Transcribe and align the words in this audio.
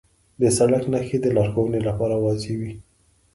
د 0.41 0.43
سړک 0.57 0.83
نښې 0.91 1.17
د 1.21 1.25
لارښوونې 1.35 1.79
لپاره 1.87 2.15
واضح 2.23 2.49
وي. 2.59 2.73